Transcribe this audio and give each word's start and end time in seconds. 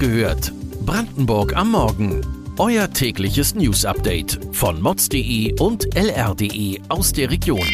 gehört. 0.00 0.52
Brandenburg 0.86 1.54
am 1.54 1.72
Morgen. 1.72 2.26
Euer 2.58 2.90
tägliches 2.90 3.54
News-Update 3.54 4.40
von 4.50 4.80
mods.de 4.80 5.60
und 5.60 5.94
lr.de 5.94 6.80
aus 6.88 7.12
der 7.12 7.30
Region. 7.30 7.68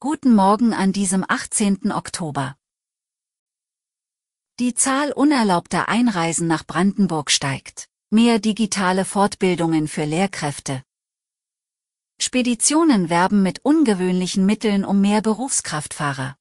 Guten 0.00 0.34
Morgen 0.34 0.72
an 0.72 0.92
diesem 0.92 1.24
18. 1.28 1.92
Oktober. 1.92 2.56
Die 4.58 4.72
Zahl 4.74 5.12
unerlaubter 5.12 5.88
Einreisen 5.90 6.46
nach 6.46 6.66
Brandenburg 6.66 7.30
steigt. 7.30 7.88
Mehr 8.10 8.38
digitale 8.38 9.04
Fortbildungen 9.04 9.86
für 9.86 10.04
Lehrkräfte. 10.04 10.82
Speditionen 12.18 13.10
werben 13.10 13.42
mit 13.42 13.62
ungewöhnlichen 13.64 14.46
Mitteln 14.46 14.84
um 14.86 15.02
mehr 15.02 15.20
Berufskraftfahrer. 15.20 16.36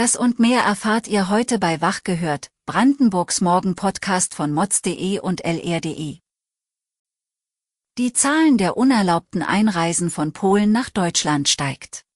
Das 0.00 0.16
und 0.16 0.38
mehr 0.38 0.62
erfahrt 0.62 1.08
ihr 1.08 1.28
heute 1.28 1.58
bei 1.58 1.82
Wach 1.82 2.04
gehört, 2.04 2.50
Brandenburgs 2.64 3.42
Morgen-Podcast 3.42 4.34
von 4.34 4.50
mods.de 4.50 5.18
und 5.18 5.44
lr.de. 5.44 6.20
Die 7.98 8.12
Zahlen 8.14 8.56
der 8.56 8.78
unerlaubten 8.78 9.42
Einreisen 9.42 10.08
von 10.08 10.32
Polen 10.32 10.72
nach 10.72 10.88
Deutschland 10.88 11.50
steigt. 11.50 12.06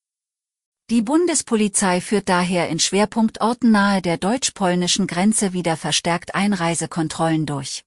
Die 0.89 1.03
Bundespolizei 1.03 2.01
führt 2.01 2.31
daher 2.31 2.71
in 2.71 2.79
Schwerpunktorten 2.79 3.71
nahe 3.71 4.01
der 4.01 4.17
deutsch-polnischen 4.17 5.07
Grenze 5.07 5.53
wieder 5.53 5.77
verstärkt 5.77 6.35
Einreisekontrollen 6.35 7.45
durch. 7.45 7.85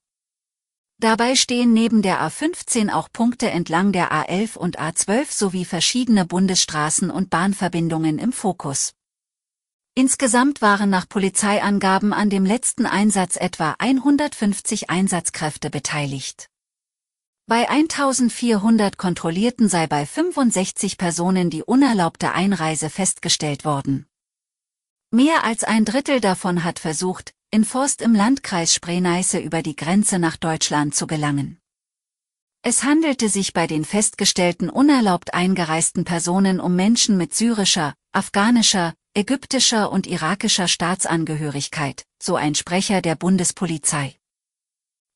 Dabei 1.00 1.36
stehen 1.36 1.74
neben 1.74 2.04
der 2.04 2.22
A15 2.22 2.94
auch 2.94 3.12
Punkte 3.12 3.50
entlang 3.50 3.94
der 3.94 4.12
A11 4.12 4.60
und 4.60 4.80
A12 4.80 5.36
sowie 5.36 5.66
verschiedene 5.66 6.24
Bundesstraßen 6.24 7.10
und 7.10 7.32
Bahnverbindungen 7.32 8.20
im 8.20 8.32
Fokus. 8.32 8.94
Insgesamt 9.98 10.62
waren 10.62 10.92
nach 10.92 11.10
Polizeiangaben 11.10 12.14
an 12.14 12.30
dem 12.30 12.46
letzten 12.46 12.86
Einsatz 12.86 13.36
etwa 13.36 13.74
150 13.80 14.92
Einsatzkräfte 14.92 15.72
beteiligt. 15.72 16.52
Bei 17.48 17.68
1400 17.68 19.00
Kontrollierten 19.00 19.70
sei 19.70 19.88
bei 19.88 20.06
65 20.06 21.00
Personen 21.00 21.50
die 21.50 21.64
unerlaubte 21.64 22.32
Einreise 22.34 22.92
festgestellt 22.92 23.66
worden. 23.66 24.06
Mehr 25.10 25.44
als 25.44 25.64
ein 25.64 25.84
Drittel 25.84 26.22
davon 26.22 26.64
hat 26.64 26.78
versucht, 26.78 27.34
in 27.50 27.66
Forst 27.66 28.04
im 28.04 28.14
Landkreis 28.14 28.76
Spree-Neiße 28.76 29.40
über 29.40 29.64
die 29.64 29.76
Grenze 29.76 30.20
nach 30.20 30.38
Deutschland 30.38 30.94
zu 30.94 31.08
gelangen. 31.08 31.58
Es 32.62 32.84
handelte 32.84 33.30
sich 33.30 33.52
bei 33.52 33.66
den 33.66 33.84
festgestellten 33.84 34.70
unerlaubt 34.70 35.34
eingereisten 35.34 36.06
Personen 36.06 36.60
um 36.60 36.76
Menschen 36.76 37.18
mit 37.18 37.34
syrischer, 37.34 37.96
afghanischer, 38.12 38.94
ägyptischer 39.18 39.92
und 39.92 40.06
irakischer 40.06 40.68
Staatsangehörigkeit, 40.68 42.06
so 42.22 42.36
ein 42.36 42.54
Sprecher 42.54 43.02
der 43.02 43.16
Bundespolizei. 43.16 44.16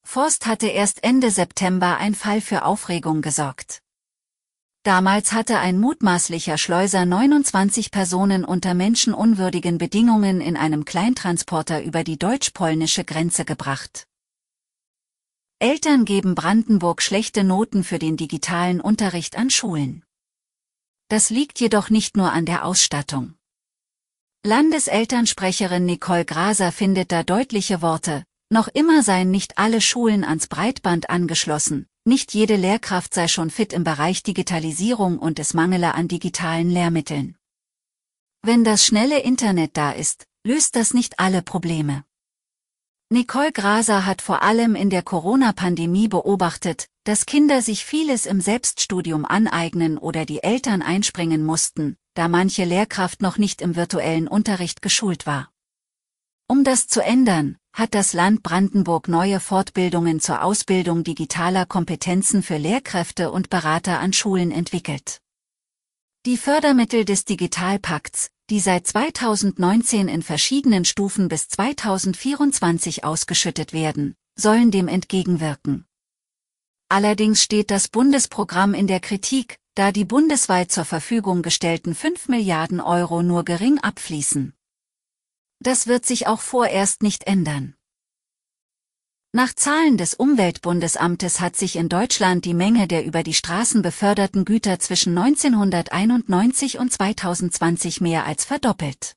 Forst 0.03 0.47
hatte 0.47 0.65
erst 0.65 1.03
Ende 1.03 1.29
September 1.29 1.97
ein 1.97 2.15
Fall 2.15 2.41
für 2.41 2.65
Aufregung 2.65 3.21
gesorgt. 3.21 3.83
Damals 4.81 5.33
hatte 5.33 5.59
ein 5.59 5.79
mutmaßlicher 5.79 6.57
Schleuser 6.57 7.05
29 7.05 7.91
Personen 7.91 8.43
unter 8.43 8.73
menschenunwürdigen 8.73 9.77
Bedingungen 9.77 10.41
in 10.41 10.57
einem 10.57 10.83
Kleintransporter 10.83 11.83
über 11.83 12.03
die 12.03 12.17
deutsch-polnische 12.17 13.03
Grenze 13.03 13.45
gebracht. 13.45 14.07
Eltern 15.59 16.05
geben 16.05 16.33
Brandenburg 16.33 17.03
schlechte 17.03 17.43
Noten 17.43 17.83
für 17.83 17.99
den 17.99 18.17
digitalen 18.17 18.81
Unterricht 18.81 19.37
an 19.37 19.51
Schulen. 19.51 20.03
Das 21.07 21.29
liegt 21.29 21.59
jedoch 21.59 21.91
nicht 21.91 22.17
nur 22.17 22.31
an 22.31 22.47
der 22.47 22.65
Ausstattung. 22.65 23.35
Landeselternsprecherin 24.43 25.85
Nicole 25.85 26.25
Graser 26.25 26.71
findet 26.71 27.11
da 27.11 27.21
deutliche 27.21 27.83
Worte, 27.83 28.23
noch 28.49 28.67
immer 28.67 29.03
seien 29.03 29.29
nicht 29.29 29.59
alle 29.59 29.81
Schulen 29.81 30.23
ans 30.23 30.47
Breitband 30.47 31.11
angeschlossen, 31.11 31.85
nicht 32.05 32.33
jede 32.33 32.55
Lehrkraft 32.55 33.13
sei 33.13 33.27
schon 33.27 33.51
fit 33.51 33.71
im 33.71 33.83
Bereich 33.83 34.23
Digitalisierung 34.23 35.19
und 35.19 35.37
es 35.37 35.53
mangele 35.53 35.93
an 35.93 36.07
digitalen 36.07 36.71
Lehrmitteln. 36.71 37.37
Wenn 38.41 38.63
das 38.63 38.83
schnelle 38.83 39.19
Internet 39.19 39.77
da 39.77 39.91
ist, 39.91 40.25
löst 40.43 40.75
das 40.75 40.95
nicht 40.95 41.19
alle 41.19 41.43
Probleme. 41.43 42.03
Nicole 43.11 43.51
Graser 43.51 44.07
hat 44.07 44.23
vor 44.23 44.41
allem 44.41 44.73
in 44.73 44.89
der 44.89 45.03
Corona-Pandemie 45.03 46.07
beobachtet, 46.07 46.87
dass 47.03 47.27
Kinder 47.27 47.61
sich 47.61 47.85
vieles 47.85 48.25
im 48.25 48.41
Selbststudium 48.41 49.23
aneignen 49.23 49.99
oder 49.99 50.25
die 50.25 50.41
Eltern 50.41 50.81
einspringen 50.81 51.45
mussten, 51.45 51.95
da 52.13 52.27
manche 52.27 52.65
Lehrkraft 52.65 53.21
noch 53.21 53.37
nicht 53.37 53.61
im 53.61 53.75
virtuellen 53.75 54.27
Unterricht 54.27 54.81
geschult 54.81 55.25
war. 55.25 55.51
Um 56.47 56.63
das 56.63 56.87
zu 56.87 57.01
ändern, 57.01 57.57
hat 57.73 57.93
das 57.93 58.13
Land 58.13 58.43
Brandenburg 58.43 59.07
neue 59.07 59.39
Fortbildungen 59.39 60.19
zur 60.19 60.43
Ausbildung 60.43 61.03
digitaler 61.03 61.65
Kompetenzen 61.65 62.43
für 62.43 62.57
Lehrkräfte 62.57 63.31
und 63.31 63.49
Berater 63.49 63.99
an 63.99 64.11
Schulen 64.11 64.51
entwickelt. 64.51 65.21
Die 66.25 66.37
Fördermittel 66.37 67.05
des 67.05 67.25
Digitalpakts, 67.25 68.29
die 68.49 68.59
seit 68.59 68.85
2019 68.85 70.09
in 70.09 70.21
verschiedenen 70.21 70.83
Stufen 70.83 71.29
bis 71.29 71.47
2024 71.47 73.05
ausgeschüttet 73.05 73.71
werden, 73.71 74.15
sollen 74.35 74.71
dem 74.71 74.89
entgegenwirken. 74.89 75.85
Allerdings 76.89 77.41
steht 77.41 77.71
das 77.71 77.87
Bundesprogramm 77.87 78.73
in 78.73 78.87
der 78.87 78.99
Kritik, 78.99 79.57
da 79.75 79.91
die 79.91 80.05
bundesweit 80.05 80.71
zur 80.71 80.85
Verfügung 80.85 81.41
gestellten 81.41 81.95
5 81.95 82.27
Milliarden 82.27 82.81
Euro 82.81 83.23
nur 83.23 83.45
gering 83.45 83.79
abfließen. 83.79 84.53
Das 85.59 85.87
wird 85.87 86.05
sich 86.05 86.27
auch 86.27 86.41
vorerst 86.41 87.03
nicht 87.03 87.27
ändern. 87.27 87.75
Nach 89.33 89.53
Zahlen 89.53 89.97
des 89.97 90.13
Umweltbundesamtes 90.13 91.39
hat 91.39 91.55
sich 91.55 91.77
in 91.77 91.87
Deutschland 91.87 92.43
die 92.43 92.53
Menge 92.53 92.85
der 92.87 93.05
über 93.05 93.23
die 93.23 93.33
Straßen 93.33 93.81
beförderten 93.81 94.43
Güter 94.43 94.79
zwischen 94.79 95.17
1991 95.17 96.79
und 96.79 96.91
2020 96.91 98.01
mehr 98.01 98.25
als 98.25 98.43
verdoppelt. 98.43 99.15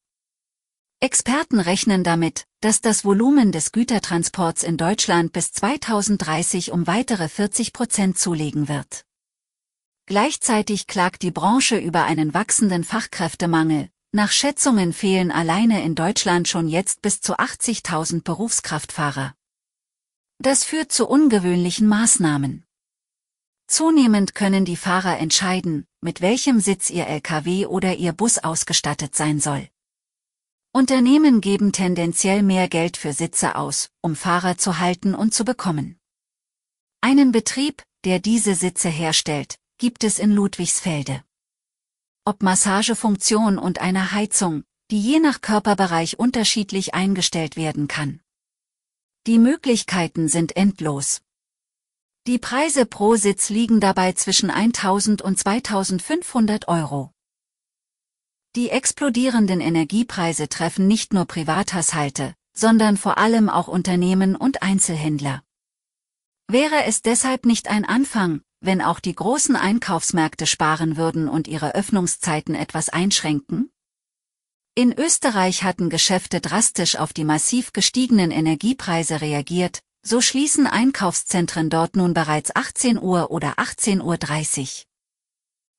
Experten 1.00 1.58
rechnen 1.58 2.04
damit, 2.04 2.46
dass 2.60 2.80
das 2.80 3.04
Volumen 3.04 3.50
des 3.50 3.72
Gütertransports 3.72 4.62
in 4.62 4.76
Deutschland 4.76 5.32
bis 5.32 5.50
2030 5.52 6.70
um 6.70 6.86
weitere 6.86 7.28
40 7.28 7.72
Prozent 7.72 8.16
zulegen 8.16 8.68
wird. 8.68 9.04
Gleichzeitig 10.06 10.86
klagt 10.86 11.22
die 11.22 11.30
Branche 11.30 11.78
über 11.78 12.04
einen 12.04 12.34
wachsenden 12.34 12.84
Fachkräftemangel, 12.84 13.88
nach 14.12 14.30
Schätzungen 14.30 14.92
fehlen 14.92 15.32
alleine 15.32 15.82
in 15.82 15.94
Deutschland 15.94 16.46
schon 16.46 16.68
jetzt 16.68 17.02
bis 17.02 17.20
zu 17.20 17.36
80.000 17.38 18.22
Berufskraftfahrer. 18.22 19.34
Das 20.38 20.62
führt 20.62 20.92
zu 20.92 21.08
ungewöhnlichen 21.08 21.88
Maßnahmen. 21.88 22.64
Zunehmend 23.66 24.34
können 24.34 24.64
die 24.64 24.76
Fahrer 24.76 25.18
entscheiden, 25.18 25.86
mit 26.02 26.20
welchem 26.20 26.60
Sitz 26.60 26.90
ihr 26.90 27.06
LKW 27.06 27.66
oder 27.66 27.96
ihr 27.96 28.12
Bus 28.12 28.38
ausgestattet 28.38 29.16
sein 29.16 29.40
soll. 29.40 29.68
Unternehmen 30.70 31.40
geben 31.40 31.72
tendenziell 31.72 32.42
mehr 32.42 32.68
Geld 32.68 32.96
für 32.98 33.14
Sitze 33.14 33.56
aus, 33.56 33.90
um 34.02 34.16
Fahrer 34.16 34.58
zu 34.58 34.78
halten 34.78 35.14
und 35.14 35.32
zu 35.32 35.44
bekommen. 35.44 35.98
Einen 37.00 37.32
Betrieb, 37.32 37.82
der 38.04 38.18
diese 38.18 38.54
Sitze 38.54 38.90
herstellt, 38.90 39.56
gibt 39.78 40.04
es 40.04 40.18
in 40.18 40.32
Ludwigsfelde 40.32 41.22
ob 42.26 42.42
Massagefunktion 42.42 43.58
und 43.58 43.80
eine 43.80 44.12
Heizung, 44.12 44.64
die 44.90 45.00
je 45.00 45.20
nach 45.20 45.42
Körperbereich 45.42 46.18
unterschiedlich 46.18 46.94
eingestellt 46.94 47.56
werden 47.56 47.86
kann. 47.86 48.20
Die 49.26 49.38
Möglichkeiten 49.38 50.28
sind 50.28 50.56
endlos. 50.56 51.20
Die 52.26 52.38
Preise 52.38 52.86
pro 52.86 53.16
Sitz 53.16 53.50
liegen 53.50 53.80
dabei 53.80 54.12
zwischen 54.12 54.50
1000 54.50 55.20
und 55.20 55.38
2500 55.38 56.68
Euro. 56.68 57.12
Die 58.56 58.70
explodierenden 58.70 59.60
Energiepreise 59.60 60.48
treffen 60.48 60.86
nicht 60.86 61.12
nur 61.12 61.26
Privathaushalte, 61.26 62.34
sondern 62.54 62.96
vor 62.96 63.18
allem 63.18 63.50
auch 63.50 63.68
Unternehmen 63.68 64.36
und 64.36 64.62
Einzelhändler. 64.62 65.42
Wäre 66.48 66.84
es 66.84 67.02
deshalb 67.02 67.44
nicht 67.44 67.68
ein 67.68 67.84
Anfang, 67.84 68.42
wenn 68.64 68.80
auch 68.80 69.00
die 69.00 69.14
großen 69.14 69.56
Einkaufsmärkte 69.56 70.46
sparen 70.46 70.96
würden 70.96 71.28
und 71.28 71.48
ihre 71.48 71.74
Öffnungszeiten 71.74 72.54
etwas 72.54 72.88
einschränken? 72.88 73.70
In 74.74 74.92
Österreich 74.92 75.62
hatten 75.62 75.90
Geschäfte 75.90 76.40
drastisch 76.40 76.96
auf 76.96 77.12
die 77.12 77.24
massiv 77.24 77.72
gestiegenen 77.72 78.30
Energiepreise 78.30 79.20
reagiert, 79.20 79.80
so 80.02 80.20
schließen 80.20 80.66
Einkaufszentren 80.66 81.70
dort 81.70 81.96
nun 81.96 82.12
bereits 82.12 82.54
18 82.54 83.00
Uhr 83.00 83.30
oder 83.30 83.54
18.30 83.58 84.60
Uhr. 84.60 84.84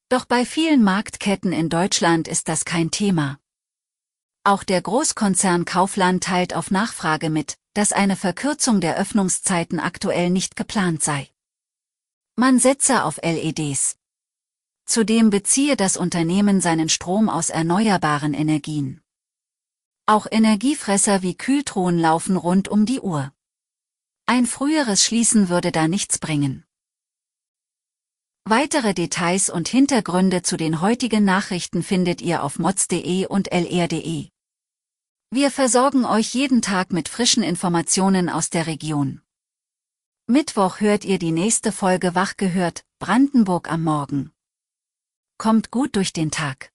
Doch 0.10 0.26
bei 0.26 0.46
vielen 0.46 0.84
Marktketten 0.84 1.52
in 1.52 1.70
Deutschland 1.70 2.28
ist 2.28 2.48
das 2.48 2.64
kein 2.64 2.90
Thema. 2.92 3.38
Auch 4.44 4.64
der 4.64 4.82
Großkonzern 4.82 5.66
Kaufland 5.66 6.24
teilt 6.24 6.56
auf 6.56 6.72
Nachfrage 6.72 7.30
mit, 7.30 7.56
dass 7.74 7.92
eine 7.92 8.16
Verkürzung 8.16 8.80
der 8.80 8.96
Öffnungszeiten 8.96 9.80
aktuell 9.80 10.30
nicht 10.30 10.56
geplant 10.56 11.04
sei. 11.04 11.28
Man 12.38 12.60
setze 12.60 13.06
auf 13.06 13.18
LEDs. 13.24 13.96
Zudem 14.86 15.30
beziehe 15.30 15.78
das 15.78 15.96
Unternehmen 15.96 16.60
seinen 16.60 16.90
Strom 16.90 17.30
aus 17.30 17.50
erneuerbaren 17.50 18.34
Energien. 18.34 19.02
Auch 20.06 20.28
Energiefresser 20.30 21.22
wie 21.22 21.36
Kühltruhen 21.36 21.98
laufen 21.98 22.36
rund 22.36 22.68
um 22.68 22.86
die 22.86 23.00
Uhr. 23.00 23.32
Ein 24.26 24.46
früheres 24.46 25.04
Schließen 25.04 25.48
würde 25.48 25.72
da 25.72 25.88
nichts 25.88 26.20
bringen. 26.20 26.66
Weitere 28.44 28.94
Details 28.94 29.50
und 29.50 29.70
Hintergründe 29.70 30.42
zu 30.42 30.58
den 30.58 30.82
heutigen 30.82 31.24
Nachrichten 31.24 31.84
findet 31.84 32.22
ihr 32.22 32.44
auf 32.44 32.60
mods.de 32.60 33.28
und 33.28 33.52
lr.de. 33.52 34.30
Wir 35.32 35.52
versorgen 35.52 36.06
euch 36.06 36.34
jeden 36.36 36.62
Tag 36.62 36.92
mit 36.92 37.08
frischen 37.08 37.44
Informationen 37.44 38.30
aus 38.30 38.50
der 38.50 38.68
Region. 38.68 39.22
Mittwoch 40.28 40.80
hört 40.80 41.06
ihr 41.06 41.20
die 41.20 41.32
nächste 41.32 41.72
Folge 41.72 42.16
Wach 42.16 42.36
gehört, 42.36 42.84
Brandenburg 42.98 43.72
am 43.72 43.84
Morgen. 43.84 44.32
Kommt 45.38 45.70
gut 45.70 45.96
durch 45.96 46.14
den 46.14 46.32
Tag. 46.32 46.72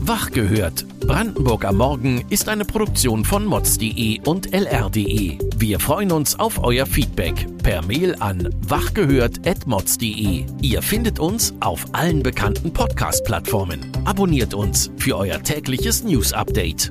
Wach 0.00 0.32
gehört. 0.32 0.84
Brandenburg 0.98 1.64
am 1.64 1.76
Morgen 1.76 2.24
ist 2.28 2.48
eine 2.48 2.64
Produktion 2.64 3.24
von 3.24 3.46
mods.de 3.46 4.20
und 4.26 4.52
lr.de. 4.52 5.38
Wir 5.56 5.78
freuen 5.78 6.10
uns 6.10 6.36
auf 6.40 6.58
euer 6.64 6.86
Feedback 6.86 7.46
per 7.62 7.84
Mail 7.84 8.16
an 8.18 8.48
wachgehört.mods.de. 8.66 10.44
Ihr 10.60 10.82
findet 10.82 11.20
uns 11.20 11.54
auf 11.60 11.84
allen 11.92 12.24
bekannten 12.24 12.72
Podcast-Plattformen. 12.72 13.92
Abonniert 14.06 14.54
uns 14.54 14.90
für 14.96 15.16
euer 15.16 15.40
tägliches 15.40 16.02
News-Update. 16.02 16.90